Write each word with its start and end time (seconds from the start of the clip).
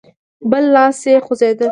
بل 0.51 0.63
لاس 0.73 0.99
يې 1.09 1.15
خوځېده. 1.25 1.67